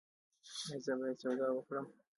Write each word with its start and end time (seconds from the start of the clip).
ایا 0.67 0.77
زه 0.85 0.93
باید 0.99 1.17
سودا 1.21 1.47
وکړم؟ 1.53 1.85